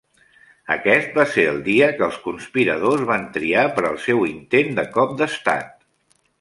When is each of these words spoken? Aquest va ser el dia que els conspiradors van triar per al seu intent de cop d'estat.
Aquest 0.75 1.11
va 1.19 1.25
ser 1.33 1.43
el 1.49 1.59
dia 1.67 1.89
que 1.99 2.03
els 2.07 2.17
conspiradors 2.23 3.05
van 3.11 3.29
triar 3.37 3.69
per 3.79 3.87
al 3.93 4.03
seu 4.09 4.27
intent 4.33 4.77
de 4.81 4.89
cop 4.99 5.17
d'estat. 5.23 5.73